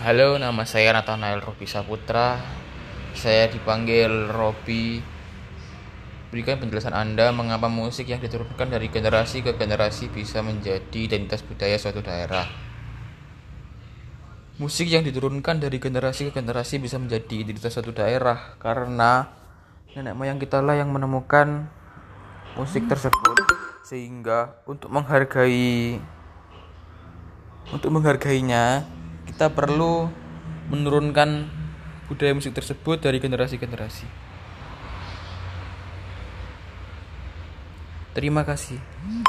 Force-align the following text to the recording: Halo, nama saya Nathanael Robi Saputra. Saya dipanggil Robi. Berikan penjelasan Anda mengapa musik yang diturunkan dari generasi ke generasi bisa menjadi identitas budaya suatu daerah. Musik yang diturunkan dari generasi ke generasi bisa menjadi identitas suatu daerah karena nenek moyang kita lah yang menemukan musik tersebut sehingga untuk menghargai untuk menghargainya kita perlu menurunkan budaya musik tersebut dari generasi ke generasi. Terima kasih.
Halo, 0.00 0.40
nama 0.40 0.64
saya 0.64 0.96
Nathanael 0.96 1.44
Robi 1.44 1.68
Saputra. 1.68 2.40
Saya 3.12 3.52
dipanggil 3.52 4.32
Robi. 4.32 4.96
Berikan 6.32 6.56
penjelasan 6.56 6.96
Anda 6.96 7.28
mengapa 7.36 7.68
musik 7.68 8.08
yang 8.08 8.16
diturunkan 8.24 8.72
dari 8.72 8.88
generasi 8.88 9.44
ke 9.44 9.60
generasi 9.60 10.08
bisa 10.08 10.40
menjadi 10.40 11.04
identitas 11.04 11.44
budaya 11.44 11.76
suatu 11.76 12.00
daerah. 12.00 12.48
Musik 14.56 14.88
yang 14.88 15.04
diturunkan 15.04 15.60
dari 15.60 15.76
generasi 15.76 16.32
ke 16.32 16.40
generasi 16.40 16.80
bisa 16.80 16.96
menjadi 16.96 17.44
identitas 17.44 17.76
suatu 17.76 17.92
daerah 17.92 18.56
karena 18.56 19.28
nenek 19.92 20.16
moyang 20.16 20.40
kita 20.40 20.64
lah 20.64 20.80
yang 20.80 20.88
menemukan 20.96 21.68
musik 22.56 22.88
tersebut 22.88 23.36
sehingga 23.84 24.64
untuk 24.64 24.88
menghargai 24.88 26.00
untuk 27.68 27.92
menghargainya 27.92 28.96
kita 29.40 29.56
perlu 29.56 30.04
menurunkan 30.68 31.48
budaya 32.12 32.36
musik 32.36 32.52
tersebut 32.52 33.00
dari 33.00 33.24
generasi 33.24 33.56
ke 33.56 33.64
generasi. 33.64 34.04
Terima 38.12 38.44
kasih. 38.44 38.76